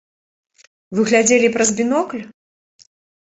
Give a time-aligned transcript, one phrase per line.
[0.99, 2.23] Вы глядзелі праз бінокль?